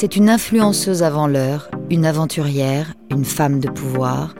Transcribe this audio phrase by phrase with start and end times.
[0.00, 4.34] C'est une influenceuse avant l'heure, une aventurière, une femme de pouvoir,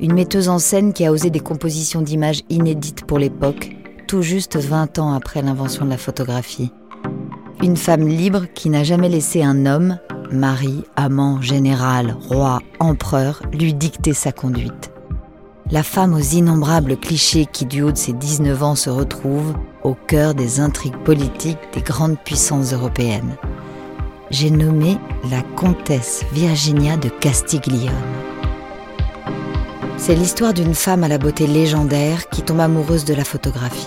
[0.00, 3.76] une metteuse en scène qui a osé des compositions d'images inédites pour l'époque,
[4.08, 6.72] tout juste 20 ans après l'invention de la photographie.
[7.62, 9.98] Une femme libre qui n'a jamais laissé un homme,
[10.32, 14.90] mari, amant, général, roi, empereur, lui dicter sa conduite.
[15.70, 19.92] La femme aux innombrables clichés qui, du haut de ses 19 ans, se retrouve au
[19.92, 23.36] cœur des intrigues politiques des grandes puissances européennes.
[24.34, 24.98] J'ai nommé
[25.30, 27.92] la comtesse Virginia de Castiglione.
[29.96, 33.86] C'est l'histoire d'une femme à la beauté légendaire qui tombe amoureuse de la photographie.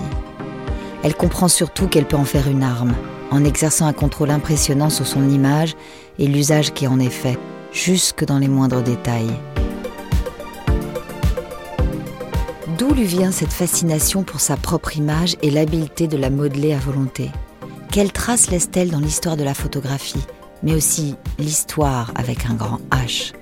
[1.04, 2.96] Elle comprend surtout qu'elle peut en faire une arme,
[3.30, 5.76] en exerçant un contrôle impressionnant sur son image
[6.18, 7.38] et l'usage qui en est fait,
[7.73, 9.34] jusque dans les moindres détails.
[12.78, 16.80] D'où lui vient cette fascination pour sa propre image et l'habileté de la modeler à
[16.80, 17.32] volonté?
[17.92, 20.23] Quelle trace laisse-t-elle dans l'histoire de la photographie,
[20.63, 23.33] mais aussi l'histoire avec un grand H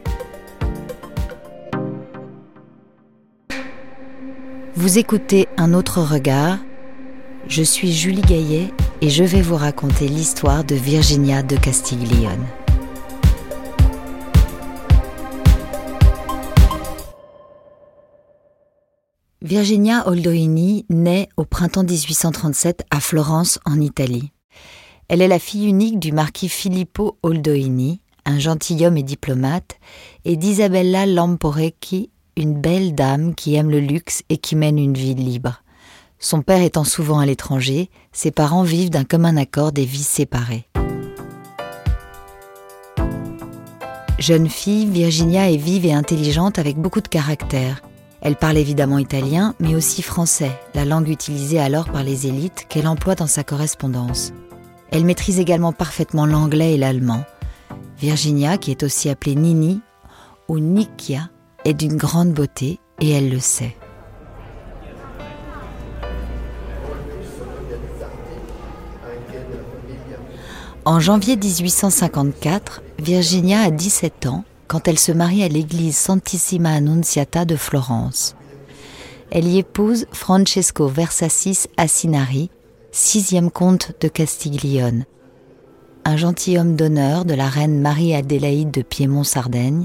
[4.77, 6.59] Vous écoutez Un autre regard.
[7.47, 12.45] Je suis Julie Gaillet et je vais vous raconter l'histoire de Virginia de Castiglione.
[19.41, 24.31] Virginia Oldoini naît au printemps 1837 à Florence, en Italie.
[25.07, 29.77] Elle est la fille unique du marquis Filippo Oldoini, un gentilhomme et diplomate,
[30.25, 35.13] et d'Isabella Lamporecchi, une belle dame qui aime le luxe et qui mène une vie
[35.13, 35.61] libre.
[36.17, 40.67] Son père étant souvent à l'étranger, ses parents vivent d'un commun accord des vies séparées.
[44.17, 47.83] Jeune fille, Virginia est vive et intelligente avec beaucoup de caractère.
[48.21, 52.87] Elle parle évidemment italien, mais aussi français, la langue utilisée alors par les élites qu'elle
[52.87, 54.33] emploie dans sa correspondance.
[54.91, 57.23] Elle maîtrise également parfaitement l'anglais et l'allemand.
[57.99, 59.81] Virginia, qui est aussi appelée Nini
[60.47, 61.29] ou Nikia,
[61.63, 63.75] est d'une grande beauté et elle le sait.
[70.87, 77.45] En janvier 1854, Virginia a 17 ans quand elle se marie à l'église Santissima Annunziata
[77.45, 78.35] de Florence.
[79.31, 82.51] Elle y épouse Francesco Versassis Assinari,
[82.95, 85.03] sixième comte de Castiglione,
[86.05, 89.83] un gentilhomme d'honneur de la reine Marie-Adélaïde de Piémont-Sardaigne,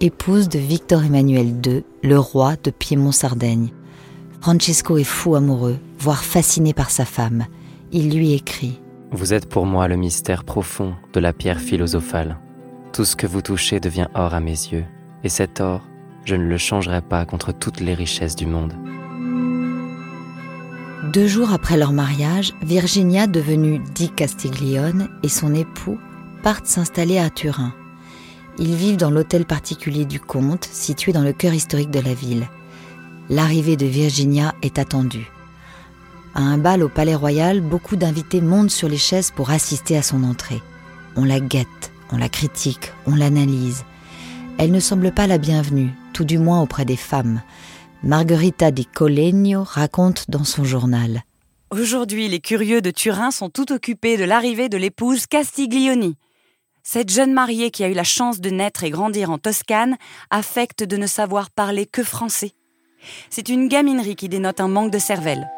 [0.00, 3.70] épouse de Victor Emmanuel II, le roi de Piémont-Sardaigne.
[4.40, 7.46] Francesco est fou amoureux, voire fasciné par sa femme.
[7.90, 8.80] Il lui écrit
[9.10, 12.38] Vous êtes pour moi le mystère profond de la pierre philosophale.
[12.92, 14.84] Tout ce que vous touchez devient or à mes yeux,
[15.24, 15.80] et cet or,
[16.24, 18.74] je ne le changerai pas contre toutes les richesses du monde.
[21.12, 25.98] Deux jours après leur mariage, Virginia, devenue Di Castiglione, et son époux
[26.42, 27.74] partent s'installer à Turin.
[28.58, 32.48] Ils vivent dans l'hôtel particulier du comte, situé dans le cœur historique de la ville.
[33.28, 35.30] L'arrivée de Virginia est attendue.
[36.34, 40.02] À un bal au Palais Royal, beaucoup d'invités montent sur les chaises pour assister à
[40.02, 40.62] son entrée.
[41.16, 43.84] On la guette, on la critique, on l'analyse.
[44.56, 47.42] Elle ne semble pas la bienvenue, tout du moins auprès des femmes.
[48.04, 51.22] Margherita di Colegno raconte dans son journal.
[51.70, 56.16] Aujourd'hui, les curieux de Turin sont tout occupés de l'arrivée de l'épouse Castiglioni.
[56.82, 59.96] Cette jeune mariée qui a eu la chance de naître et grandir en Toscane
[60.30, 62.54] affecte de ne savoir parler que français.
[63.30, 65.48] C'est une gaminerie qui dénote un manque de cervelle.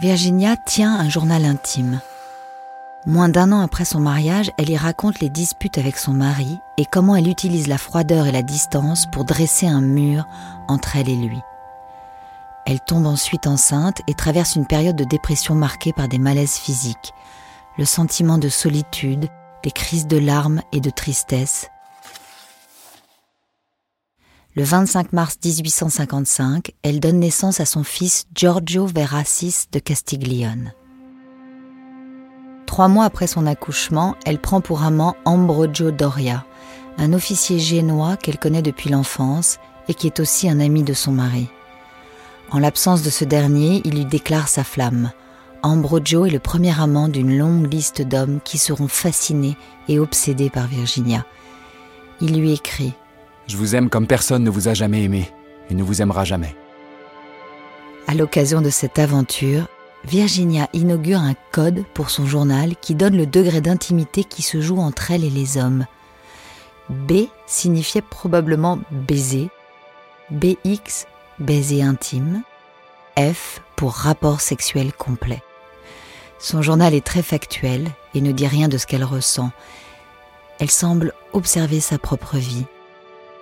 [0.00, 2.00] Virginia tient un journal intime.
[3.06, 6.84] Moins d'un an après son mariage, elle y raconte les disputes avec son mari et
[6.84, 10.26] comment elle utilise la froideur et la distance pour dresser un mur
[10.68, 11.40] entre elle et lui.
[12.66, 17.14] Elle tombe ensuite enceinte et traverse une période de dépression marquée par des malaises physiques,
[17.78, 19.28] le sentiment de solitude,
[19.62, 21.68] des crises de larmes et de tristesse.
[24.54, 30.74] Le 25 mars 1855, elle donne naissance à son fils Giorgio Verassis de Castiglione.
[32.80, 36.46] Trois mois après son accouchement, elle prend pour amant Ambrogio Doria,
[36.96, 41.12] un officier génois qu'elle connaît depuis l'enfance et qui est aussi un ami de son
[41.12, 41.50] mari.
[42.50, 45.10] En l'absence de ce dernier, il lui déclare sa flamme.
[45.62, 50.66] Ambrogio est le premier amant d'une longue liste d'hommes qui seront fascinés et obsédés par
[50.66, 51.26] Virginia.
[52.22, 52.94] Il lui écrit
[53.46, 55.30] Je vous aime comme personne ne vous a jamais aimé
[55.68, 56.56] et ne vous aimera jamais.
[58.06, 59.68] À l'occasion de cette aventure,
[60.04, 64.78] Virginia inaugure un code pour son journal qui donne le degré d'intimité qui se joue
[64.78, 65.86] entre elle et les hommes.
[66.88, 69.50] B signifiait probablement baiser,
[70.30, 71.06] BX
[71.38, 72.42] baiser intime,
[73.18, 75.42] F pour rapport sexuel complet.
[76.38, 79.50] Son journal est très factuel et ne dit rien de ce qu'elle ressent.
[80.58, 82.64] Elle semble observer sa propre vie,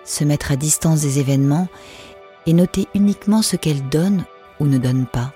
[0.05, 1.69] se mettre à distance des événements
[2.47, 4.25] et noter uniquement ce qu'elle donne
[4.59, 5.33] ou ne donne pas.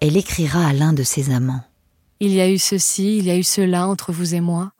[0.00, 1.64] Elle écrira à l'un de ses amants.
[2.20, 4.72] Il y a eu ceci, il y a eu cela entre vous et moi.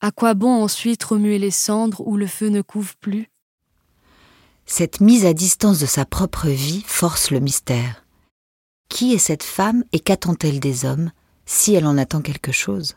[0.00, 3.28] À quoi bon ensuite remuer les cendres où le feu ne couvre plus?
[4.66, 8.04] Cette mise à distance de sa propre vie force le mystère.
[8.88, 11.12] Qui est cette femme et qu'attend-elle des hommes
[11.46, 12.96] si elle en attend quelque chose?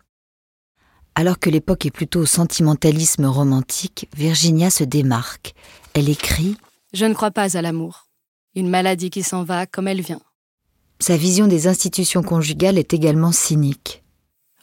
[1.16, 5.54] Alors que l'époque est plutôt au sentimentalisme romantique, Virginia se démarque.
[5.94, 6.58] Elle écrit
[6.94, 8.08] Je ne crois pas à l'amour.
[8.56, 10.22] Une maladie qui s'en va comme elle vient.
[11.06, 14.06] Sa vision des institutions conjugales est également cynique.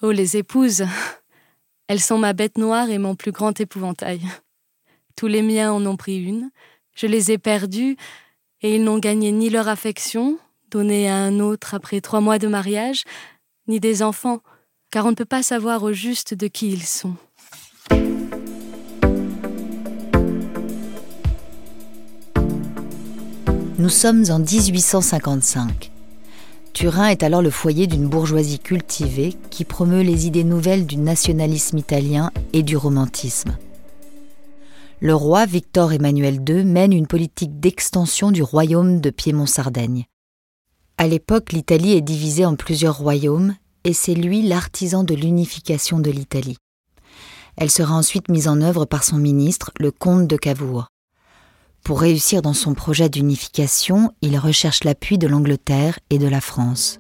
[0.00, 0.84] Oh, les épouses
[1.86, 4.22] Elles sont ma bête noire et mon plus grand épouvantail.
[5.16, 6.50] Tous les miens en ont pris une,
[6.94, 7.98] je les ai perdus,
[8.62, 10.38] et ils n'ont gagné ni leur affection,
[10.70, 13.04] donnée à un autre après trois mois de mariage,
[13.68, 14.40] ni des enfants,
[14.90, 17.16] car on ne peut pas savoir au juste de qui ils sont.
[23.78, 25.90] Nous sommes en 1855.
[26.72, 31.78] Turin est alors le foyer d'une bourgeoisie cultivée qui promeut les idées nouvelles du nationalisme
[31.78, 33.56] italien et du romantisme.
[35.00, 40.04] Le roi Victor Emmanuel II mène une politique d'extension du royaume de Piémont-Sardaigne.
[40.98, 46.10] À l'époque, l'Italie est divisée en plusieurs royaumes et c'est lui l'artisan de l'unification de
[46.10, 46.58] l'Italie.
[47.56, 50.88] Elle sera ensuite mise en œuvre par son ministre, le comte de Cavour.
[51.84, 56.98] Pour réussir dans son projet d'unification, il recherche l'appui de l'Angleterre et de la France.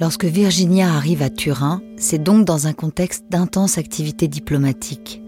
[0.00, 5.20] Lorsque Virginia arrive à Turin, c'est donc dans un contexte d'intense activité diplomatique.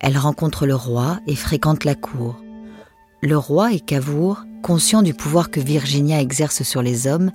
[0.00, 2.36] Elle rencontre le roi et fréquente la cour.
[3.22, 7.30] Le roi et Cavour, conscients du pouvoir que Virginia exerce sur les hommes,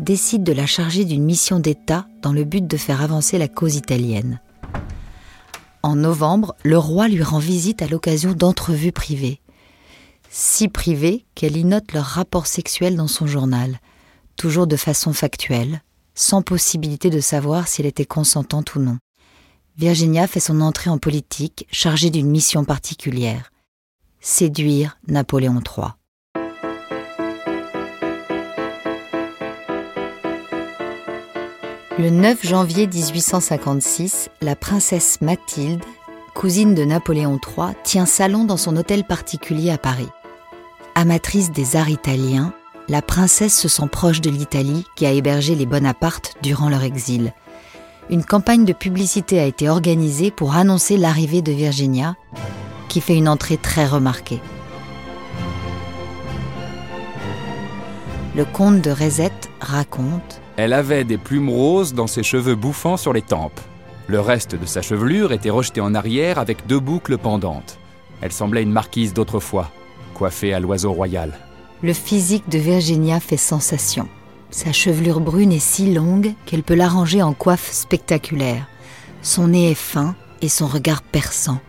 [0.00, 3.76] décident de la charger d'une mission d'État dans le but de faire avancer la cause
[3.76, 4.40] italienne.
[5.82, 9.40] En novembre, le roi lui rend visite à l'occasion d'entrevues privées.
[10.30, 13.80] Si privées qu'elle y note leur rapport sexuel dans son journal,
[14.36, 15.82] toujours de façon factuelle,
[16.14, 18.98] sans possibilité de savoir si elle était consentante ou non.
[19.76, 23.50] Virginia fait son entrée en politique chargée d'une mission particulière
[24.20, 25.88] séduire Napoléon III.
[32.00, 35.84] Le 9 janvier 1856, la princesse Mathilde,
[36.34, 40.08] cousine de Napoléon III, tient salon dans son hôtel particulier à Paris.
[40.94, 42.54] Amatrice des arts italiens,
[42.88, 47.34] la princesse se sent proche de l'Italie qui a hébergé les Bonaparte durant leur exil.
[48.08, 52.16] Une campagne de publicité a été organisée pour annoncer l'arrivée de Virginia,
[52.88, 54.40] qui fait une entrée très remarquée.
[58.34, 63.12] Le comte de Rezette raconte Elle avait des plumes roses dans ses cheveux bouffants sur
[63.12, 63.60] les tempes.
[64.06, 67.78] Le reste de sa chevelure était rejeté en arrière avec deux boucles pendantes.
[68.20, 69.70] Elle semblait une marquise d'autrefois,
[70.14, 71.32] coiffée à l'oiseau royal.
[71.82, 74.08] Le physique de Virginia fait sensation.
[74.50, 78.66] Sa chevelure brune est si longue qu'elle peut l'arranger en coiffe spectaculaire.
[79.22, 81.60] Son nez est fin et son regard perçant.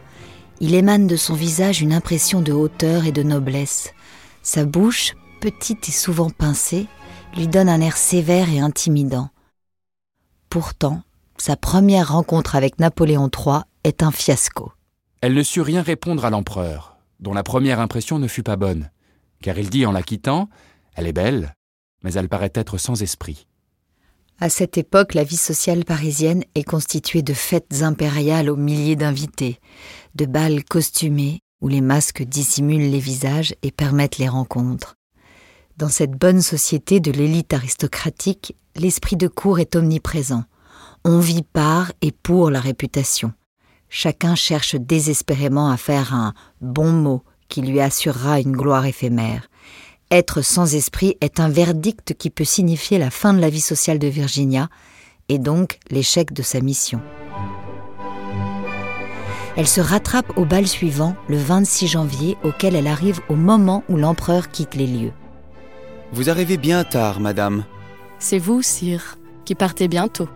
[0.60, 3.94] Il émane de son visage une impression de hauteur et de noblesse.
[4.42, 6.88] Sa bouche petite et souvent pincée,
[7.36, 9.30] lui donne un air sévère et intimidant.
[10.50, 11.02] Pourtant,
[11.38, 14.72] sa première rencontre avec Napoléon III est un fiasco.
[15.22, 18.92] Elle ne sut rien répondre à l'empereur, dont la première impression ne fut pas bonne,
[19.42, 20.50] car il dit en la quittant
[20.96, 21.56] Elle est belle,
[22.04, 23.48] mais elle paraît être sans esprit.
[24.40, 29.60] À cette époque, la vie sociale parisienne est constituée de fêtes impériales aux milliers d'invités,
[30.16, 34.96] de bals costumés où les masques dissimulent les visages et permettent les rencontres.
[35.78, 40.44] Dans cette bonne société de l'élite aristocratique, l'esprit de cour est omniprésent.
[41.04, 43.34] On vit par et pour la réputation.
[43.90, 49.50] Chacun cherche désespérément à faire un bon mot qui lui assurera une gloire éphémère.
[50.12, 54.00] Être sans esprit est un verdict qui peut signifier la fin de la vie sociale
[54.00, 54.70] de Virginia
[55.30, 57.02] et donc l'échec de sa mission.
[59.58, 63.98] Elle se rattrape au bal suivant, le 26 janvier, auquel elle arrive au moment où
[63.98, 65.14] l'empereur quitte les lieux.
[66.14, 67.64] Vous arrivez bien tard, madame.
[68.20, 70.28] C'est vous, sire, qui partez bientôt.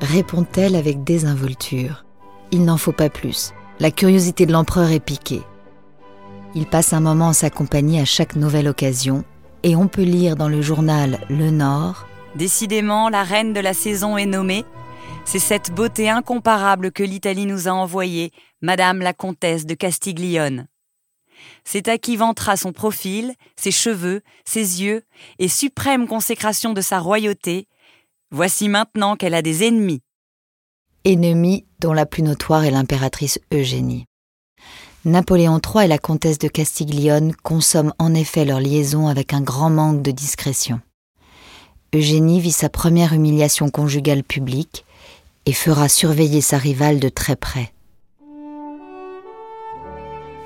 [0.00, 2.04] Répond-elle avec désinvolture.
[2.52, 3.52] Il n'en faut pas plus.
[3.78, 5.42] La curiosité de l'empereur est piquée.
[6.54, 9.24] Il passe un moment en sa compagnie à chaque nouvelle occasion,
[9.62, 14.16] et on peut lire dans le journal Le Nord Décidément, la reine de la saison
[14.16, 14.64] est nommée.
[15.24, 20.66] C'est cette beauté incomparable que l'Italie nous a envoyée, Madame la comtesse de Castiglione.
[21.64, 25.02] C'est à qui vantera son profil, ses cheveux, ses yeux,
[25.38, 27.68] et suprême consécration de sa royauté,
[28.30, 30.02] voici maintenant qu'elle a des ennemis.
[31.04, 34.06] Ennemis dont la plus notoire est l'impératrice Eugénie.
[35.06, 39.70] Napoléon III et la comtesse de Castiglione consomment en effet leur liaison avec un grand
[39.70, 40.80] manque de discrétion.
[41.94, 44.84] Eugénie vit sa première humiliation conjugale publique
[45.46, 47.72] et fera surveiller sa rivale de très près.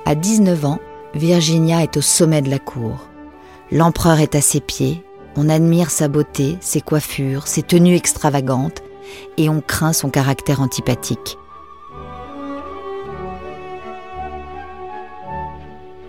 [0.07, 0.81] À 19 ans,
[1.15, 3.09] Virginia est au sommet de la cour.
[3.73, 5.03] L'empereur est à ses pieds,
[5.35, 8.83] on admire sa beauté, ses coiffures, ses tenues extravagantes,
[9.39, 11.39] et on craint son caractère antipathique.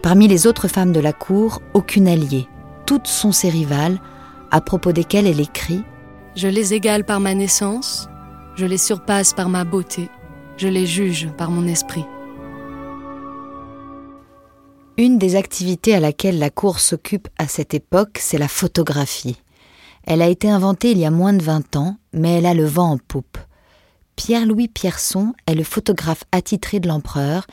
[0.01, 2.49] Parmi les autres femmes de la cour, aucune alliée.
[2.85, 3.99] Toutes sont ses rivales,
[4.51, 5.79] à propos desquelles elle écrit⁇
[6.35, 8.09] Je les égale par ma naissance,
[8.55, 10.09] je les surpasse par ma beauté,
[10.57, 12.05] je les juge par mon esprit.
[14.97, 19.41] Une des activités à laquelle la cour s'occupe à cette époque, c'est la photographie.
[20.05, 22.65] Elle a été inventée il y a moins de 20 ans, mais elle a le
[22.65, 23.37] vent en poupe.
[24.15, 27.45] Pierre-Louis Pierson est le photographe attitré de l'empereur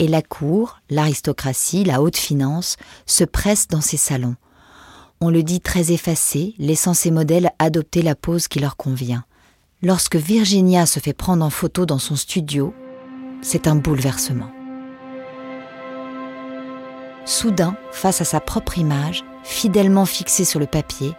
[0.00, 2.76] et la cour, l'aristocratie, la haute finance
[3.06, 4.34] se pressent dans ses salons.
[5.20, 9.24] On le dit très effacé, laissant ses modèles adopter la pose qui leur convient.
[9.82, 12.74] Lorsque Virginia se fait prendre en photo dans son studio,
[13.40, 14.50] c'est un bouleversement.
[17.28, 21.12] Soudain, face à sa propre image, fidèlement fixée sur le papier,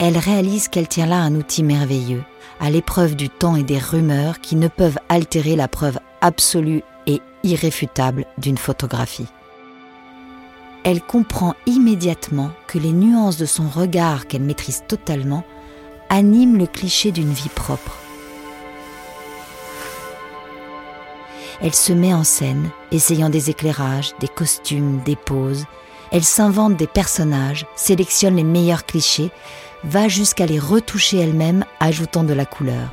[0.00, 2.24] elle réalise qu'elle tient là un outil merveilleux,
[2.58, 7.22] à l'épreuve du temps et des rumeurs qui ne peuvent altérer la preuve absolue et
[7.44, 9.28] irréfutable d'une photographie.
[10.82, 15.44] Elle comprend immédiatement que les nuances de son regard qu'elle maîtrise totalement
[16.08, 17.92] anime le cliché d'une vie propre.
[21.62, 25.66] Elle se met en scène, essayant des éclairages, des costumes, des poses.
[26.10, 29.30] Elle s'invente des personnages, sélectionne les meilleurs clichés,
[29.84, 32.88] va jusqu'à les retoucher elle-même, ajoutant de la couleur.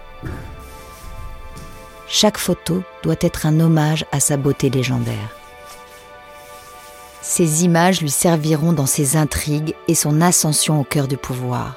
[2.10, 5.36] Chaque photo doit être un hommage à sa beauté légendaire.
[7.22, 11.76] Ces images lui serviront dans ses intrigues et son ascension au cœur du pouvoir.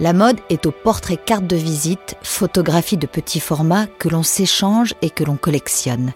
[0.00, 4.94] La mode est au portrait carte de visite, photographie de petit format que l'on s'échange
[5.02, 6.12] et que l'on collectionne.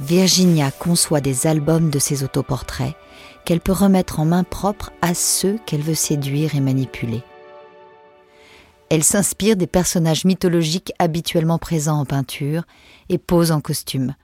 [0.00, 2.96] Virginia conçoit des albums de ses autoportraits
[3.44, 7.22] qu'elle peut remettre en main propre à ceux qu'elle veut séduire et manipuler.
[8.90, 12.64] Elle s'inspire des personnages mythologiques habituellement présents en peinture
[13.08, 14.16] et pose en costume.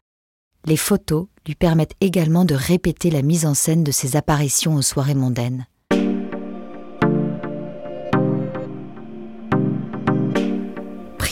[0.66, 4.82] Les photos lui permettent également de répéter la mise en scène de ses apparitions aux
[4.82, 5.66] soirées mondaines.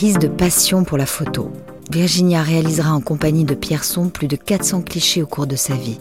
[0.03, 1.49] De passion pour la photo,
[1.89, 5.97] Virginia réalisera en compagnie de Pierson plus de 400 clichés au cours de sa vie.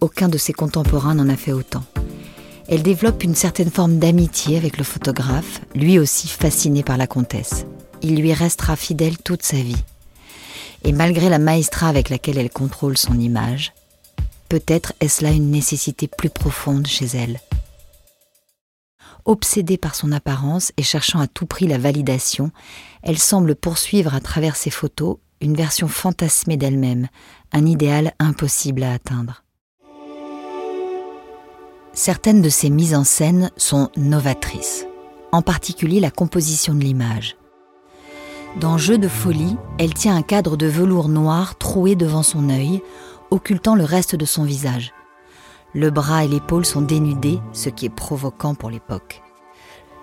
[0.00, 1.84] Aucun de ses contemporains n'en a fait autant.
[2.66, 7.64] Elle développe une certaine forme d'amitié avec le photographe, lui aussi fasciné par la comtesse.
[8.02, 9.84] Il lui restera fidèle toute sa vie.
[10.82, 13.72] Et malgré la maestra avec laquelle elle contrôle son image,
[14.48, 17.38] peut-être est-ce là une nécessité plus profonde chez elle.
[19.24, 22.50] Obsédée par son apparence et cherchant à tout prix la validation,
[23.02, 27.08] elle semble poursuivre à travers ses photos une version fantasmée d'elle-même,
[27.52, 29.44] un idéal impossible à atteindre.
[31.92, 34.86] Certaines de ses mises en scène sont novatrices,
[35.30, 37.36] en particulier la composition de l'image.
[38.60, 42.82] Dans Jeu de folie, elle tient un cadre de velours noir troué devant son œil,
[43.30, 44.92] occultant le reste de son visage.
[45.74, 49.22] Le bras et l'épaule sont dénudés, ce qui est provoquant pour l'époque.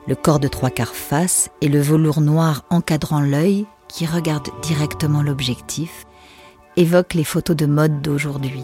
[0.08, 5.22] Le corps de trois quarts face et le velours noir encadrant l'œil, qui regarde directement
[5.22, 6.06] l'objectif,
[6.76, 8.64] évoquent les photos de mode d'aujourd'hui.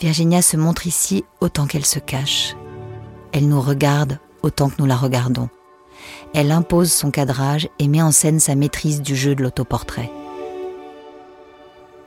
[0.00, 2.56] Virginia se montre ici autant qu'elle se cache.
[3.32, 5.50] Elle nous regarde autant que nous la regardons.
[6.34, 10.10] Elle impose son cadrage et met en scène sa maîtrise du jeu de l'autoportrait.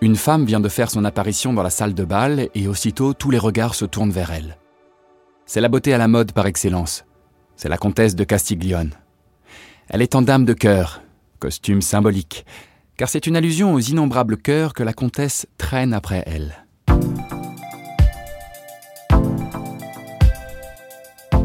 [0.03, 3.31] Une femme vient de faire son apparition dans la salle de bal et aussitôt tous
[3.31, 4.57] les regards se tournent vers elle.
[5.45, 7.05] C'est la beauté à la mode par excellence.
[7.55, 8.91] C'est la comtesse de Castiglione.
[9.88, 11.01] Elle est en dame de cœur,
[11.39, 12.45] costume symbolique,
[12.98, 16.65] car c'est une allusion aux innombrables cœurs que la comtesse traîne après elle.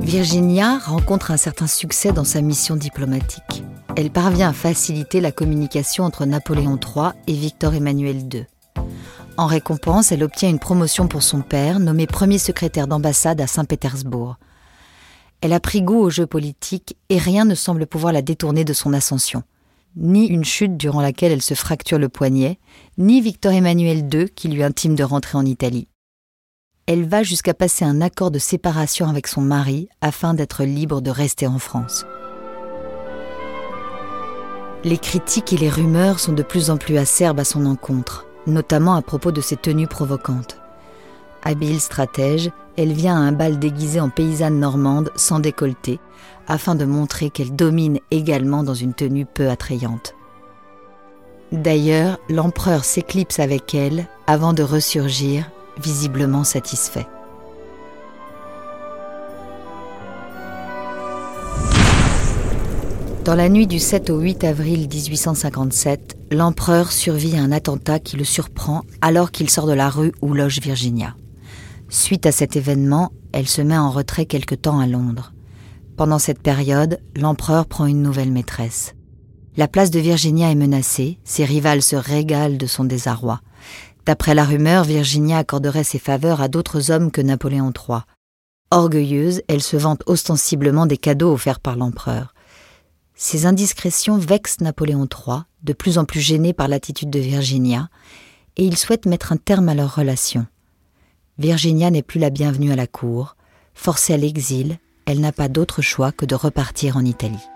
[0.01, 3.63] Virginia rencontre un certain succès dans sa mission diplomatique
[3.99, 8.47] elle parvient à faciliter la communication entre Napoléon III et Victor Emmanuel II.
[9.37, 14.37] En récompense, elle obtient une promotion pour son père, nommé premier secrétaire d'ambassade à Saint-Pétersbourg.
[15.41, 18.73] Elle a pris goût au jeu politique et rien ne semble pouvoir la détourner de
[18.73, 19.43] son ascension.
[19.97, 22.61] ni une chute durant laquelle elle se fracture le poignet,
[22.99, 25.89] ni Victor Emmanuel II qui lui intime de rentrer en Italie.
[26.87, 31.11] Elle va jusqu'à passer un accord de séparation avec son mari afin d'être libre de
[31.11, 32.05] rester en France.
[34.85, 38.95] Les critiques et les rumeurs sont de plus en plus acerbes à son encontre, notamment
[38.95, 40.61] à propos de ses tenues provocantes.
[41.43, 45.99] Habile stratège, elle vient à un bal déguisé en paysanne normande sans décolleté,
[46.47, 50.15] afin de montrer qu'elle domine également dans une tenue peu attrayante.
[51.51, 57.07] D'ailleurs, l'empereur s'éclipse avec elle avant de ressurgir, visiblement satisfait.
[63.29, 68.17] Dans la nuit du 7 au 8 avril 1857, l'empereur survit à un attentat qui
[68.17, 71.15] le surprend alors qu'il sort de la rue où loge Virginia.
[71.91, 75.35] Suite à cet événement, elle se met en retrait quelque temps à Londres.
[75.99, 78.95] Pendant cette période, l'empereur prend une nouvelle maîtresse.
[79.59, 83.43] La place de Virginia est menacée, ses rivales se régalent de son désarroi.
[84.07, 87.99] D'après la rumeur, Virginia accorderait ses faveurs à d'autres hommes que Napoléon III.
[88.71, 92.33] Orgueilleuse, elle se vante ostensiblement des cadeaux offerts par l'empereur.
[93.21, 97.89] Ces indiscrétions vexent Napoléon III, de plus en plus gêné par l'attitude de Virginia,
[98.57, 100.47] et il souhaite mettre un terme à leur relation.
[101.37, 103.35] Virginia n'est plus la bienvenue à la cour.
[103.75, 107.49] Forcée à l'exil, elle n'a pas d'autre choix que de repartir en Italie.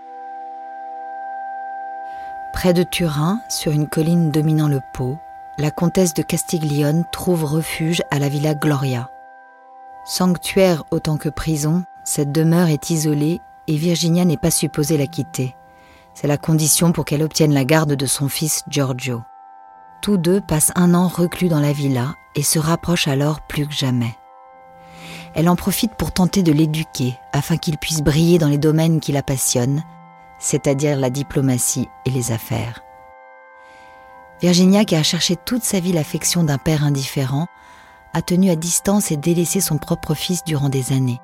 [2.51, 5.17] Près de Turin, sur une colline dominant le Pô,
[5.57, 9.09] la comtesse de Castiglione trouve refuge à la villa Gloria.
[10.03, 15.55] Sanctuaire autant que prison, cette demeure est isolée et Virginia n'est pas supposée la quitter.
[16.13, 19.21] C'est la condition pour qu'elle obtienne la garde de son fils Giorgio.
[20.01, 23.73] Tous deux passent un an reclus dans la villa et se rapprochent alors plus que
[23.73, 24.15] jamais.
[25.33, 29.11] Elle en profite pour tenter de l'éduquer afin qu'il puisse briller dans les domaines qui
[29.11, 29.83] la passionnent,
[30.39, 32.81] c'est-à-dire la diplomatie et les affaires.
[34.41, 37.47] Virginia, qui a cherché toute sa vie l'affection d'un père indifférent,
[38.13, 41.21] a tenu à distance et délaissé son propre fils durant des années.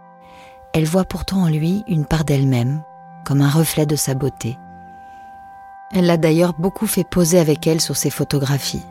[0.74, 2.84] Elle voit pourtant en lui une part d'elle-même,
[3.26, 4.58] comme un reflet de sa beauté.
[5.92, 8.86] Elle l'a d'ailleurs beaucoup fait poser avec elle sur ses photographies.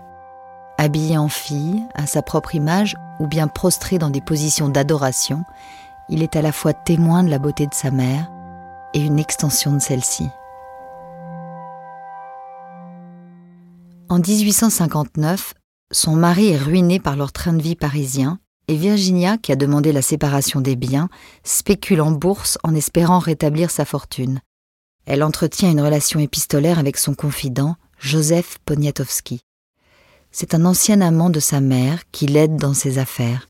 [0.78, 5.44] Habillé en fille, à sa propre image, ou bien prostré dans des positions d'adoration,
[6.08, 8.30] il est à la fois témoin de la beauté de sa mère
[8.94, 10.28] et une extension de celle-ci.
[14.08, 15.54] En 1859,
[15.92, 19.92] son mari est ruiné par leur train de vie parisien et Virginia, qui a demandé
[19.92, 21.08] la séparation des biens,
[21.42, 24.40] spécule en bourse en espérant rétablir sa fortune.
[25.06, 29.40] Elle entretient une relation épistolaire avec son confident, Joseph Poniatowski.
[30.30, 33.48] C'est un ancien amant de sa mère qui l'aide dans ses affaires.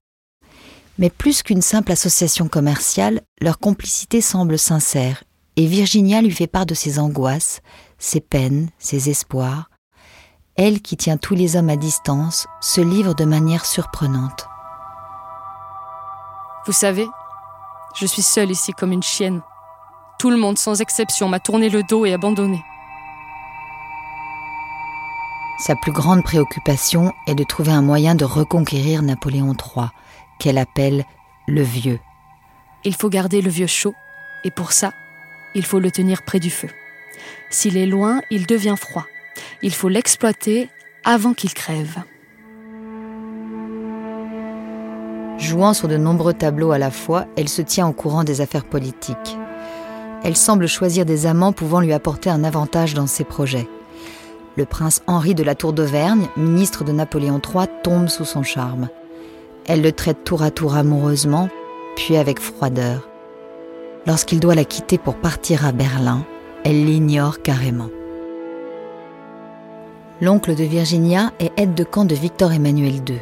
[0.99, 5.25] Mais plus qu'une simple association commerciale, leur complicité semble sincère,
[5.57, 7.61] et Virginia lui fait part de ses angoisses,
[7.99, 9.71] ses peines, ses espoirs.
[10.55, 14.47] Elle, qui tient tous les hommes à distance, se livre de manière surprenante.
[16.67, 17.09] Vous savez,
[17.95, 19.43] je suis seule ici comme une chienne.
[20.19, 22.63] Tout le monde, sans exception, m'a tourné le dos et abandonné.
[25.59, 29.87] Sa plus grande préoccupation est de trouver un moyen de reconquérir Napoléon III,
[30.39, 31.05] qu'elle appelle
[31.47, 31.99] le vieux.
[32.85, 33.95] Il faut garder le vieux chaud,
[34.45, 34.93] et pour ça,
[35.55, 36.69] il faut le tenir près du feu.
[37.51, 39.07] S'il est loin, il devient froid.
[39.63, 40.69] Il faut l'exploiter
[41.05, 42.03] avant qu'il crève.
[45.39, 48.65] Jouant sur de nombreux tableaux à la fois, elle se tient au courant des affaires
[48.65, 49.39] politiques.
[50.25, 53.69] Elle semble choisir des amants pouvant lui apporter un avantage dans ses projets.
[54.57, 58.89] Le prince Henri de la Tour d'Auvergne, ministre de Napoléon III, tombe sous son charme.
[59.67, 61.49] Elle le traite tour à tour amoureusement,
[61.95, 63.09] puis avec froideur.
[64.07, 66.25] Lorsqu'il doit la quitter pour partir à Berlin,
[66.65, 67.91] elle l'ignore carrément.
[70.21, 73.21] L'oncle de Virginia est aide de camp de Victor Emmanuel II.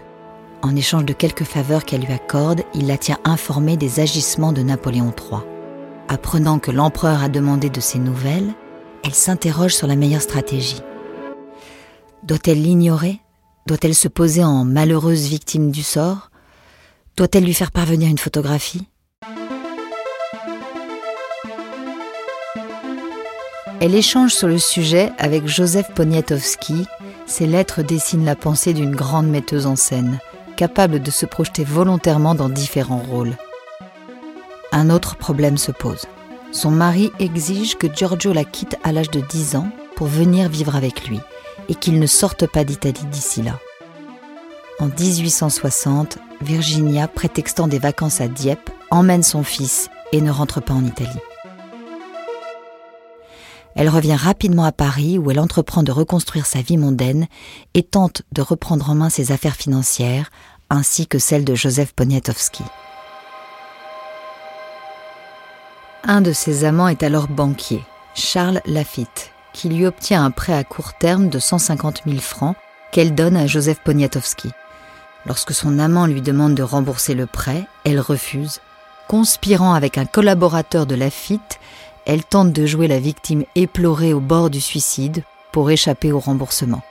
[0.67, 4.63] En échange de quelques faveurs qu'elle lui accorde, il la tient informée des agissements de
[4.63, 5.43] Napoléon III.
[6.09, 8.53] Apprenant que l'empereur a demandé de ses nouvelles,
[9.05, 10.83] elle s'interroge sur la meilleure stratégie.
[12.25, 13.21] Doit-elle l'ignorer?
[13.69, 16.33] Doit-elle se poser en malheureuse victime du sort?
[17.17, 18.89] Doit-elle lui faire parvenir une photographie?
[23.81, 26.87] Elle échange sur le sujet avec Joseph Poniatowski.
[27.27, 30.19] Ses lettres dessinent la pensée d'une grande metteuse en scène,
[30.57, 33.37] capable de se projeter volontairement dans différents rôles.
[34.73, 36.07] Un autre problème se pose.
[36.51, 40.75] Son mari exige que Giorgio la quitte à l'âge de 10 ans pour venir vivre
[40.75, 41.21] avec lui
[41.69, 43.59] et qu'il ne sorte pas d'Italie d'ici là.
[44.79, 50.75] En 1860, Virginia, prétextant des vacances à Dieppe, emmène son fils et ne rentre pas
[50.75, 51.21] en Italie.
[53.77, 57.27] Elle revient rapidement à Paris où elle entreprend de reconstruire sa vie mondaine
[57.75, 60.31] et tente de reprendre en main ses affaires financières
[60.71, 62.65] ainsi que celles de Joseph Poniatowski.
[66.05, 67.83] Un de ses amants est alors banquier,
[68.15, 72.57] Charles Lafitte, qui lui obtient un prêt à court terme de 150 000 francs
[72.93, 74.51] qu'elle donne à Joseph Poniatowski.
[75.27, 78.61] Lorsque son amant lui demande de rembourser le prêt, elle refuse.
[79.09, 81.59] Conspirant avec un collaborateur de Lafitte,
[82.07, 86.83] elle tente de jouer la victime éplorée au bord du suicide pour échapper au remboursement.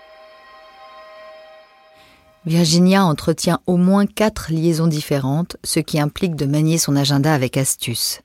[2.46, 7.58] Virginia entretient au moins quatre liaisons différentes, ce qui implique de manier son agenda avec
[7.58, 8.22] astuce.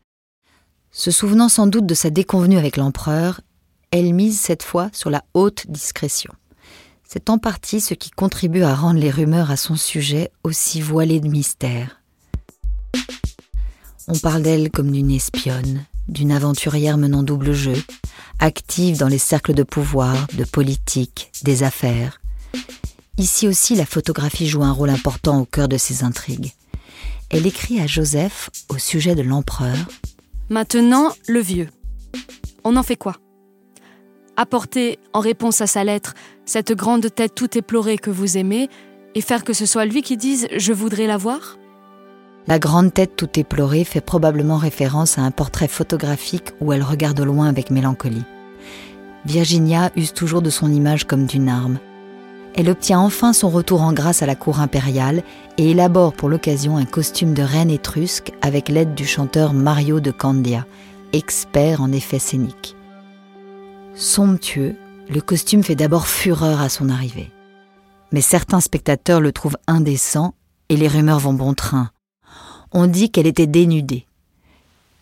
[0.91, 3.41] Se souvenant sans doute de sa déconvenue avec l'empereur,
[3.93, 6.33] elle mise cette fois sur la haute discrétion.
[7.05, 11.21] C'est en partie ce qui contribue à rendre les rumeurs à son sujet aussi voilées
[11.21, 12.03] de mystère.
[14.07, 17.77] On parle d'elle comme d'une espionne, d'une aventurière menant double jeu,
[18.39, 22.21] active dans les cercles de pouvoir, de politique, des affaires.
[23.19, 26.55] Ici aussi, la photographie joue un rôle important au cœur de ses intrigues.
[27.29, 29.77] Elle écrit à Joseph au sujet de l'empereur.
[30.49, 31.69] Maintenant, le vieux.
[32.65, 33.17] On en fait quoi?
[34.37, 38.69] Apporter, en réponse à sa lettre, cette grande tête tout éplorée que vous aimez,
[39.15, 41.59] et faire que ce soit lui qui dise⁇ Je voudrais la voir?⁇
[42.47, 47.21] La grande tête tout éplorée fait probablement référence à un portrait photographique où elle regarde
[47.21, 48.25] au loin avec mélancolie.
[49.27, 51.79] Virginia use toujours de son image comme d'une arme.
[52.55, 55.23] Elle obtient enfin son retour en grâce à la cour impériale
[55.59, 60.11] et élabore pour l'occasion un costume de reine étrusque avec l'aide du chanteur Mario de
[60.11, 60.67] Candia,
[61.13, 62.75] expert en effets scéniques.
[63.95, 64.75] Somptueux,
[65.09, 67.31] le costume fait d'abord fureur à son arrivée.
[68.13, 70.35] Mais certains spectateurs le trouvent indécent
[70.69, 71.91] et les rumeurs vont bon train.
[72.73, 74.07] On dit qu'elle était dénudée.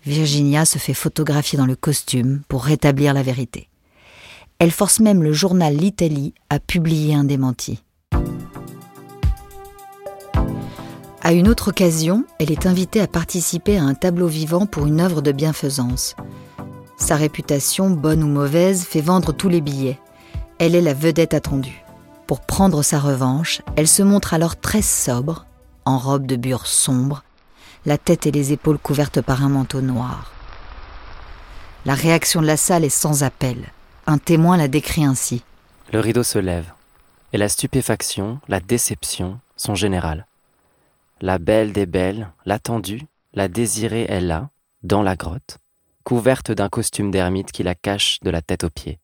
[0.07, 3.69] Virginia se fait photographier dans le costume pour rétablir la vérité.
[4.59, 7.83] Elle force même le journal L'Italie à publier un démenti.
[11.21, 15.01] À une autre occasion, elle est invitée à participer à un tableau vivant pour une
[15.01, 16.17] œuvre de bienfaisance.
[16.97, 19.99] Sa réputation, bonne ou mauvaise, fait vendre tous les billets.
[20.59, 21.85] Elle est la vedette attendue.
[22.27, 25.45] Pour prendre sa revanche, elle se montre alors très sobre,
[25.85, 27.25] en robe de bure sombre,
[27.87, 30.33] la tête et les épaules couvertes par un manteau noir.
[31.85, 33.73] La réaction de la salle est sans appel.
[34.07, 35.43] Un témoin la décrit ainsi.
[35.93, 36.73] Le rideau se lève,
[37.33, 40.27] et la stupéfaction, la déception sont générales.
[41.21, 44.51] La belle des belles, l'attendue, la désirée est là,
[44.83, 45.59] dans la grotte,
[46.05, 49.01] couverte d'un costume d'ermite qui la cache de la tête aux pieds.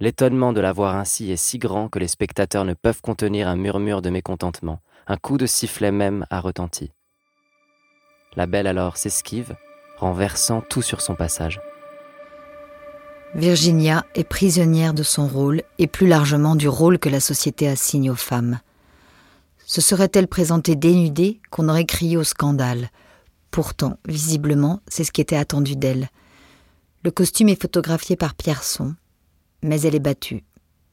[0.00, 3.56] L'étonnement de la voir ainsi est si grand que les spectateurs ne peuvent contenir un
[3.56, 6.90] murmure de mécontentement, un coup de sifflet même a retenti.
[8.36, 9.54] La belle alors s'esquive,
[9.98, 11.60] renversant tout sur son passage.
[13.34, 18.10] Virginia est prisonnière de son rôle et plus largement du rôle que la société assigne
[18.10, 18.60] aux femmes.
[19.64, 22.90] Se serait-elle présentée dénudée qu'on aurait crié au scandale?
[23.50, 26.08] Pourtant, visiblement, c'est ce qui était attendu d'elle.
[27.04, 28.94] Le costume est photographié par Pierson,
[29.62, 30.44] mais elle est battue.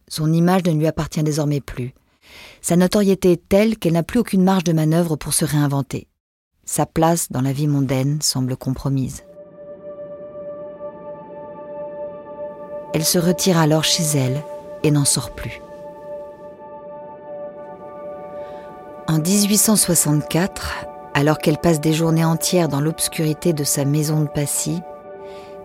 [0.10, 1.94] Son image ne lui appartient désormais plus.
[2.62, 6.09] Sa notoriété est telle qu'elle n'a plus aucune marge de manœuvre pour se réinventer.
[6.72, 9.24] Sa place dans la vie mondaine semble compromise.
[12.94, 14.44] Elle se retire alors chez elle
[14.84, 15.64] et n'en sort plus.
[19.08, 24.80] En 1864, alors qu'elle passe des journées entières dans l'obscurité de sa maison de Passy,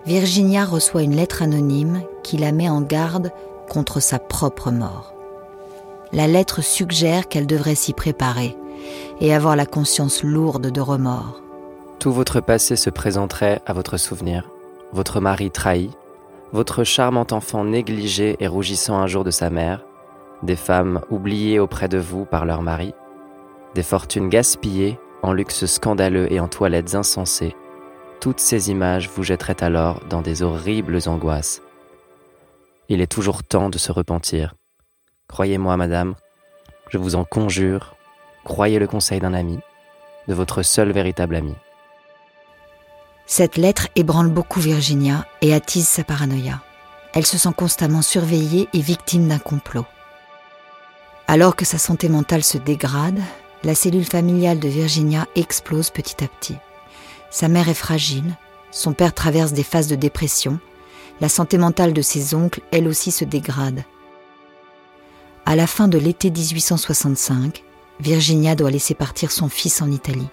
[0.06, 3.30] Virginia reçoit une lettre anonyme qui la met en garde
[3.68, 5.12] contre sa propre mort.
[6.12, 8.56] La lettre suggère qu'elle devrait s'y préparer
[9.20, 11.40] et avoir la conscience lourde de remords.
[11.98, 14.50] Tout votre passé se présenterait à votre souvenir.
[14.92, 15.90] Votre mari trahi,
[16.52, 19.84] votre charmant enfant négligé et rougissant un jour de sa mère,
[20.42, 22.94] des femmes oubliées auprès de vous par leur mari,
[23.74, 27.56] des fortunes gaspillées en luxe scandaleux et en toilettes insensées,
[28.20, 31.60] toutes ces images vous jetteraient alors dans des horribles angoisses.
[32.88, 34.54] Il est toujours temps de se repentir.
[35.28, 36.14] Croyez-moi, madame,
[36.88, 37.93] je vous en conjure,
[38.44, 39.58] croyez le conseil d'un ami,
[40.28, 41.54] de votre seul véritable ami.
[43.26, 46.60] Cette lettre ébranle beaucoup Virginia et attise sa paranoïa.
[47.14, 49.86] Elle se sent constamment surveillée et victime d'un complot.
[51.26, 53.20] Alors que sa santé mentale se dégrade,
[53.62, 56.56] la cellule familiale de Virginia explose petit à petit.
[57.30, 58.36] Sa mère est fragile,
[58.70, 60.58] son père traverse des phases de dépression,
[61.20, 63.84] la santé mentale de ses oncles, elle aussi, se dégrade.
[65.46, 67.62] À la fin de l'été 1865,
[68.00, 70.28] Virginia doit laisser partir son fils en Italie.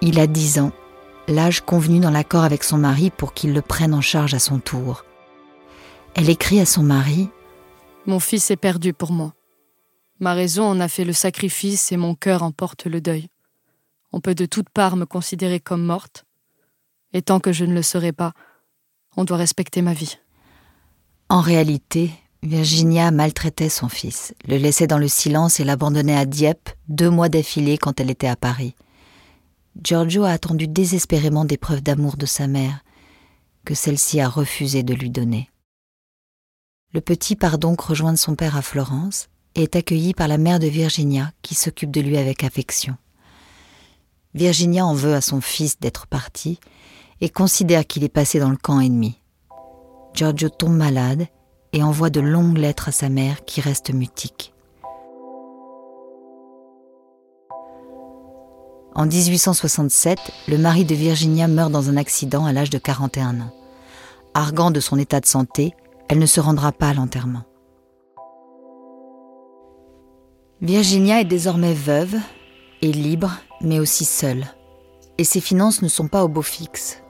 [0.00, 0.72] Il a 10 ans
[1.28, 4.58] l'âge convenu dans l'accord avec son mari pour qu'il le prenne en charge à son
[4.58, 5.04] tour.
[6.14, 7.28] Elle écrit à son mari
[8.06, 9.34] Mon fils est perdu pour moi.
[10.18, 13.28] Ma raison en a fait le sacrifice et mon cœur en porte le deuil.
[14.12, 16.24] On peut de toutes parts me considérer comme morte,
[17.12, 18.32] et tant que je ne le serai pas,
[19.16, 20.16] on doit respecter ma vie.
[21.28, 22.10] En réalité,
[22.46, 27.28] Virginia maltraitait son fils, le laissait dans le silence et l'abandonnait à Dieppe deux mois
[27.28, 28.76] d'affilée quand elle était à Paris.
[29.82, 32.84] Giorgio a attendu désespérément des preuves d'amour de sa mère,
[33.64, 35.50] que celle-ci a refusé de lui donner.
[36.92, 40.60] Le petit part donc rejoindre son père à Florence et est accueilli par la mère
[40.60, 42.96] de Virginia qui s'occupe de lui avec affection.
[44.34, 46.60] Virginia en veut à son fils d'être parti
[47.20, 49.20] et considère qu'il est passé dans le camp ennemi.
[50.14, 51.26] Giorgio tombe malade
[51.76, 54.54] et envoie de longues lettres à sa mère qui reste mutique.
[58.94, 63.52] En 1867, le mari de Virginia meurt dans un accident à l'âge de 41 ans.
[64.32, 65.74] Arguant de son état de santé,
[66.08, 67.44] elle ne se rendra pas à l'enterrement.
[70.62, 72.16] Virginia est désormais veuve
[72.80, 74.46] et libre, mais aussi seule.
[75.18, 77.02] Et ses finances ne sont pas au beau fixe.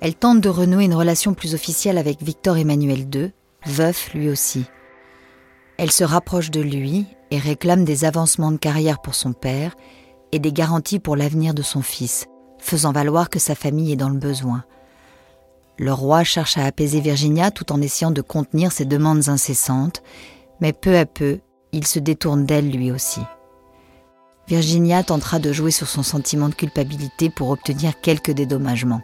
[0.00, 3.32] Elle tente de renouer une relation plus officielle avec Victor Emmanuel II,
[3.66, 4.66] veuf lui aussi.
[5.76, 9.74] Elle se rapproche de lui et réclame des avancements de carrière pour son père
[10.32, 12.26] et des garanties pour l'avenir de son fils,
[12.58, 14.64] faisant valoir que sa famille est dans le besoin.
[15.78, 20.02] Le roi cherche à apaiser Virginia tout en essayant de contenir ses demandes incessantes,
[20.60, 21.38] mais peu à peu,
[21.72, 23.20] il se détourne d'elle lui aussi.
[24.48, 29.02] Virginia tentera de jouer sur son sentiment de culpabilité pour obtenir quelques dédommagements.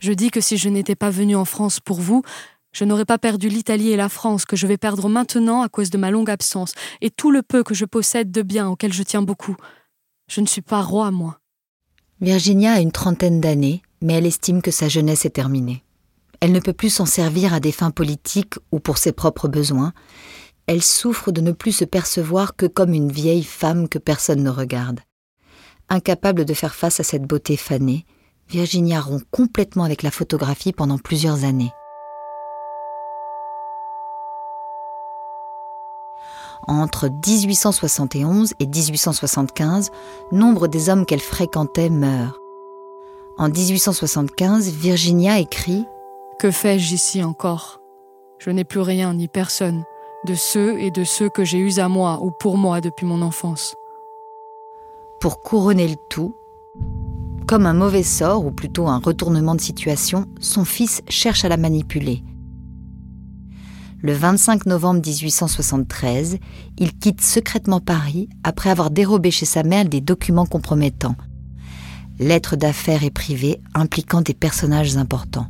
[0.00, 2.22] Je dis que si je n'étais pas venue en France pour vous,
[2.72, 5.90] je n'aurais pas perdu l'Italie et la France que je vais perdre maintenant à cause
[5.90, 9.02] de ma longue absence et tout le peu que je possède de biens auxquels je
[9.02, 9.56] tiens beaucoup.
[10.28, 11.38] Je ne suis pas roi, moi.
[12.20, 15.84] Virginia a une trentaine d'années, mais elle estime que sa jeunesse est terminée.
[16.40, 19.92] Elle ne peut plus s'en servir à des fins politiques ou pour ses propres besoins.
[20.66, 24.50] Elle souffre de ne plus se percevoir que comme une vieille femme que personne ne
[24.50, 25.00] regarde.
[25.88, 28.06] Incapable de faire face à cette beauté fanée,
[28.48, 31.72] Virginia rompt complètement avec la photographie pendant plusieurs années.
[36.68, 39.90] Entre 1871 et 1875,
[40.30, 42.38] nombre des hommes qu'elle fréquentait meurent.
[43.38, 45.84] En 1875, Virginia écrit
[46.38, 47.80] Que fais-je ici encore?
[48.38, 49.84] Je n'ai plus rien ni personne,
[50.24, 53.22] de ceux et de ceux que j'ai eus à moi ou pour moi depuis mon
[53.22, 53.74] enfance.
[55.20, 56.34] Pour couronner le tout,
[57.46, 61.56] comme un mauvais sort, ou plutôt un retournement de situation, son fils cherche à la
[61.56, 62.22] manipuler.
[64.04, 66.38] Le 25 novembre 1873,
[66.76, 71.14] il quitte secrètement Paris après avoir dérobé chez sa mère des documents compromettants.
[72.18, 75.46] Lettres d'affaires et privées impliquant des personnages importants.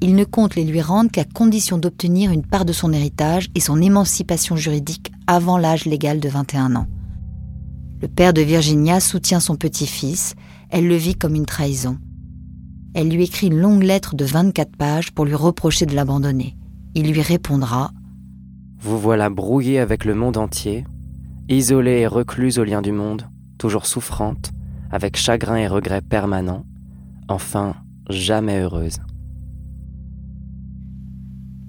[0.00, 3.60] Il ne compte les lui rendre qu'à condition d'obtenir une part de son héritage et
[3.60, 6.86] son émancipation juridique avant l'âge légal de 21 ans.
[8.00, 10.36] Le père de Virginia soutient son petit-fils,
[10.70, 11.98] elle le vit comme une trahison.
[12.94, 16.56] Elle lui écrit une longue lettre de 24 pages pour lui reprocher de l'abandonner
[16.94, 17.90] il lui répondra
[18.80, 20.84] Vous voilà brouillée avec le monde entier,
[21.48, 23.28] isolée et recluse au lien du monde,
[23.58, 24.52] toujours souffrante,
[24.90, 26.66] avec chagrin et regret permanents,
[27.28, 27.74] enfin
[28.08, 28.98] jamais heureuse.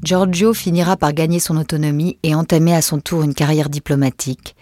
[0.03, 4.57] Giorgio finira par gagner son autonomie et entamer à son tour une carrière diplomatique.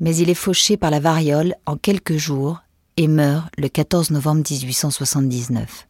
[0.00, 2.62] Mais il est fauché par la variole en quelques jours
[2.96, 5.86] et meurt le 14 novembre 1879.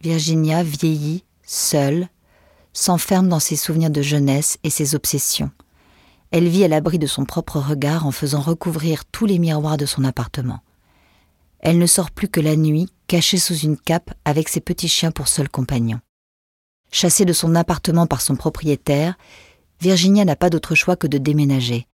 [0.00, 2.08] Virginia vieillit seule,
[2.72, 5.50] s'enferme dans ses souvenirs de jeunesse et ses obsessions.
[6.30, 9.86] Elle vit à l'abri de son propre regard en faisant recouvrir tous les miroirs de
[9.86, 10.60] son appartement.
[11.60, 15.10] Elle ne sort plus que la nuit, cachée sous une cape avec ses petits chiens
[15.10, 16.00] pour seul compagnon.
[16.92, 19.16] Chassée de son appartement par son propriétaire,
[19.80, 21.86] Virginia n'a pas d'autre choix que de déménager.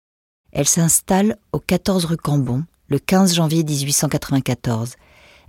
[0.52, 4.96] Elle s'installe au 14 rue Cambon, le 15 janvier 1894.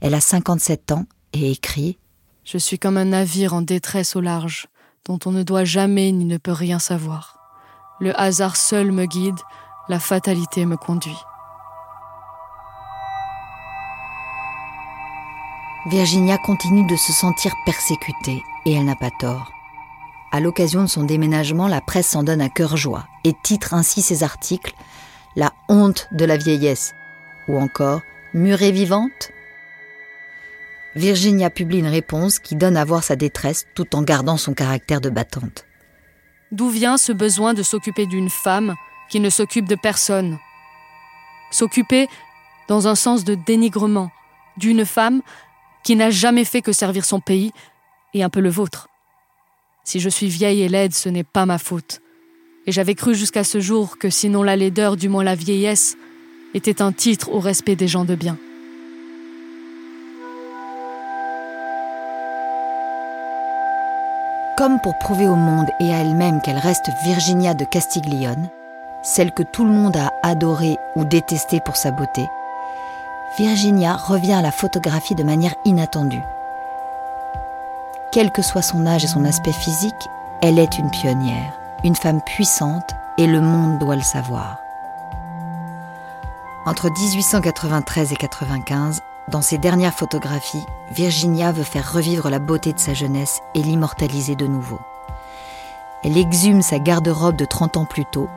[0.01, 1.99] Elle a 57 ans et écrit
[2.45, 4.67] je suis comme un navire en détresse au large,
[5.07, 7.39] dont on ne doit jamais ni ne peut rien savoir.
[8.01, 9.39] Le hasard seul me guide,
[9.89, 11.17] la fatalité me conduit.
[15.87, 19.53] Virginia continue de se sentir persécutée, et elle n'a pas tort.
[20.33, 24.03] À l'occasion de son déménagement, la presse s'en donne à cœur joie et titre ainsi
[24.03, 24.75] ses articles
[25.37, 26.93] La honte de la vieillesse
[27.49, 28.01] ou encore
[28.33, 29.31] Murée vivante
[30.97, 35.01] Virginia publie une réponse qui donne à voir sa détresse tout en gardant son caractère
[35.01, 35.67] de battante.
[36.53, 38.75] D'où vient ce besoin de s'occuper d'une femme
[39.11, 40.39] qui ne s'occupe de personne?
[41.51, 42.09] S'occuper
[42.69, 44.11] dans un sens de dénigrement
[44.57, 45.21] d'une femme
[45.83, 47.53] qui n'a jamais fait que servir son pays
[48.15, 48.89] et un peu le vôtre.
[49.83, 52.01] Si je suis vieille et laide, ce n'est pas ma faute.
[52.67, 55.97] Et j'avais cru jusqu'à ce jour que sinon la laideur, du moins la vieillesse,
[56.55, 58.39] était un titre au respect des gens de bien.
[64.65, 68.49] Comme pour prouver au monde et à elle-même qu'elle reste Virginia de Castiglione,
[69.03, 72.31] celle que tout le monde a adorée ou détestée pour sa beauté,
[73.37, 76.23] Virginia revient à la photographie de manière inattendue.
[78.11, 80.09] Quel que soit son âge et son aspect physique,
[80.41, 81.53] elle est une pionnière,
[81.85, 84.57] une femme puissante et le monde doit le savoir.
[86.65, 92.79] Entre 1893 et 95, dans ses dernières photographies, Virginia veut faire revivre la beauté de
[92.79, 94.79] sa jeunesse et l'immortaliser de nouveau.
[96.03, 98.29] Elle exhume sa garde-robe de 30 ans plus tôt,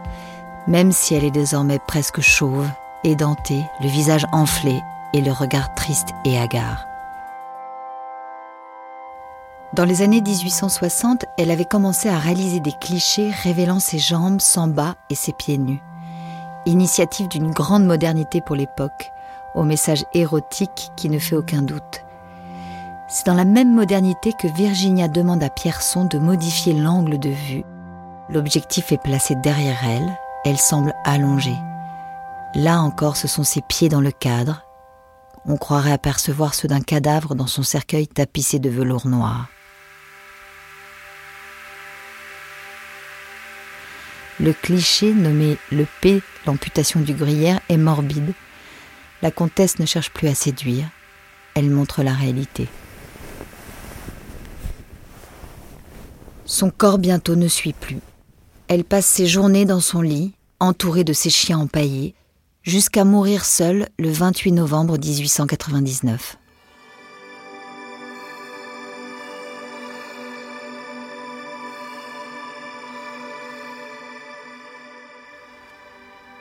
[0.67, 2.69] même si elle est désormais presque chauve,
[3.03, 4.81] édentée, le visage enflé
[5.13, 6.85] et le regard triste et hagard.
[9.73, 14.67] Dans les années 1860, elle avait commencé à réaliser des clichés révélant ses jambes sans
[14.67, 15.81] bas et ses pieds nus.
[16.65, 19.11] Initiative d'une grande modernité pour l'époque,
[19.55, 22.03] au message érotique qui ne fait aucun doute.
[23.09, 27.63] C'est dans la même modernité que Virginia demande à Pierson de modifier l'angle de vue.
[28.29, 31.57] L'objectif est placé derrière elle, elle semble allongée.
[32.55, 34.63] Là encore, ce sont ses pieds dans le cadre.
[35.45, 39.47] On croirait apercevoir ceux d'un cadavre dans son cercueil tapissé de velours noir.
[44.39, 48.33] Le cliché nommé le P, l'amputation du gruyère, est morbide
[49.21, 50.89] la comtesse ne cherche plus à séduire,
[51.55, 52.67] elle montre la réalité.
[56.45, 57.99] Son corps bientôt ne suit plus.
[58.67, 62.15] Elle passe ses journées dans son lit, entourée de ses chiens empaillés,
[62.63, 66.37] jusqu'à mourir seule le 28 novembre 1899.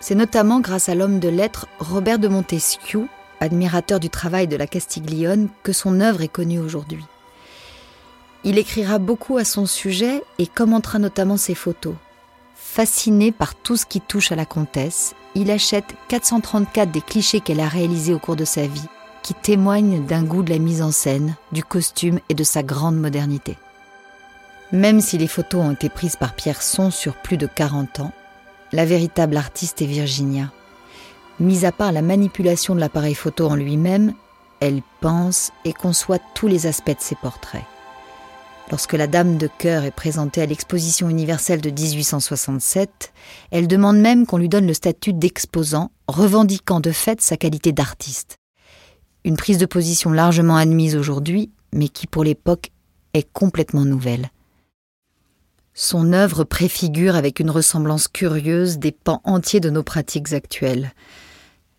[0.08, 3.08] C'est notamment grâce à l'homme de lettres Robert de Montesquieu,
[3.40, 7.04] admirateur du travail de la Castiglione, que son œuvre est connue aujourd'hui.
[8.44, 11.96] Il écrira beaucoup à son sujet et commentera notamment ses photos.
[12.54, 17.58] Fasciné par tout ce qui touche à la comtesse, il achète 434 des clichés qu'elle
[17.58, 18.88] a réalisés au cours de sa vie,
[19.24, 22.96] qui témoignent d'un goût de la mise en scène, du costume et de sa grande
[22.96, 23.58] modernité.
[24.70, 28.12] Même si les photos ont été prises par Pierson sur plus de 40 ans,
[28.76, 30.52] la véritable artiste est Virginia.
[31.40, 34.12] Mis à part la manipulation de l'appareil photo en lui-même,
[34.60, 37.64] elle pense et conçoit tous les aspects de ses portraits.
[38.70, 43.14] Lorsque la Dame de cœur est présentée à l'exposition universelle de 1867,
[43.50, 48.36] elle demande même qu'on lui donne le statut d'exposant, revendiquant de fait sa qualité d'artiste.
[49.24, 52.72] Une prise de position largement admise aujourd'hui, mais qui pour l'époque
[53.14, 54.28] est complètement nouvelle.
[55.78, 60.94] Son œuvre préfigure avec une ressemblance curieuse des pans entiers de nos pratiques actuelles.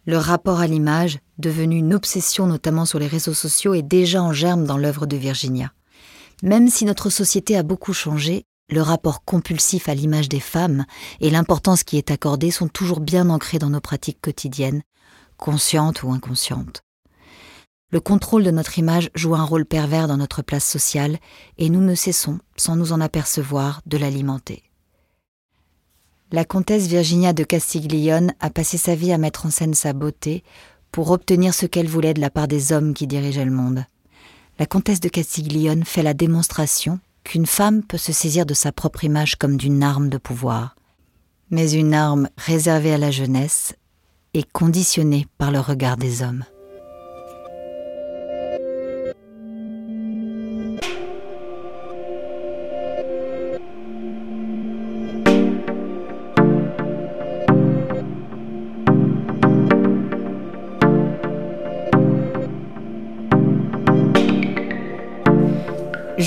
[0.06, 4.34] Le rapport à l'image, devenu une obsession notamment sur les réseaux sociaux, est déjà en
[4.34, 5.74] germe dans l'œuvre de Virginia.
[6.44, 10.86] Même si notre société a beaucoup changé, le rapport compulsif à l'image des femmes
[11.20, 14.84] et l'importance qui est accordée sont toujours bien ancrés dans nos pratiques quotidiennes,
[15.38, 16.84] conscientes ou inconscientes.
[17.90, 21.20] Le contrôle de notre image joue un rôle pervers dans notre place sociale
[21.58, 24.64] et nous ne cessons, sans nous en apercevoir, de l'alimenter.
[26.34, 30.44] La comtesse Virginia de Castiglione a passé sa vie à mettre en scène sa beauté
[30.92, 33.86] pour obtenir ce qu'elle voulait de la part des hommes qui dirigeaient le monde.
[34.60, 39.06] La comtesse de Castiglione fait la démonstration qu'une femme peut se saisir de sa propre
[39.06, 40.76] image comme d'une arme de pouvoir,
[41.52, 43.76] mais une arme réservée à la jeunesse
[44.34, 46.44] et conditionnée par le regard des hommes.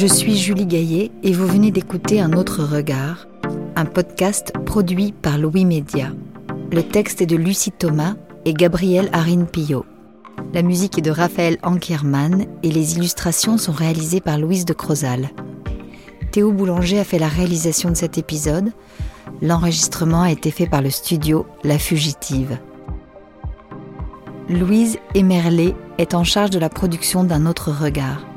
[0.01, 3.27] Je suis Julie Gaillet et vous venez d'écouter Un autre regard,
[3.77, 6.09] un podcast produit par Louis Média.
[6.73, 8.15] Le texte est de Lucie Thomas
[8.47, 9.85] et Gabriel Arine Pillot.
[10.55, 15.29] La musique est de Raphaël Ankerman et les illustrations sont réalisées par Louise de Crozal.
[16.33, 18.73] Théo Boulanger a fait la réalisation de cet épisode.
[19.43, 22.57] L'enregistrement a été fait par le studio La Fugitive.
[24.49, 28.30] Louise Emerlet est en charge de la production d'un autre regard.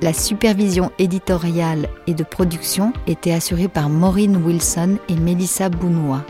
[0.00, 6.24] La supervision éditoriale et de production était assurée par Maureen Wilson et Melissa Bounois.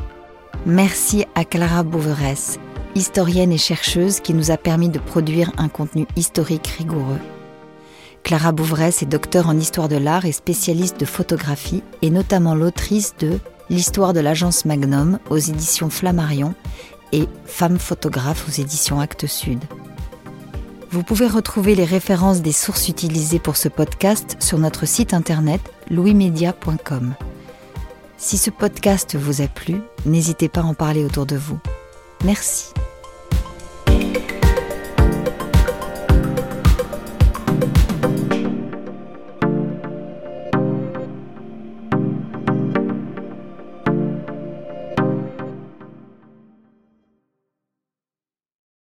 [0.65, 2.59] Merci à Clara Bouveresse,
[2.95, 7.21] historienne et chercheuse qui nous a permis de produire un contenu historique rigoureux.
[8.23, 13.15] Clara Bouvresse est docteur en histoire de l'art et spécialiste de photographie, et notamment l'autrice
[13.19, 13.39] de
[13.71, 16.55] L'histoire de l'agence Magnum aux éditions Flammarion
[17.13, 19.63] et Femme photographe aux éditions Actes Sud.
[20.91, 25.61] Vous pouvez retrouver les références des sources utilisées pour ce podcast sur notre site internet
[25.91, 27.15] louismedia.com.
[28.17, 29.77] Si ce podcast vous a plu,
[30.07, 31.59] n'hésitez pas à en parler autour de vous.
[32.25, 32.73] Merci.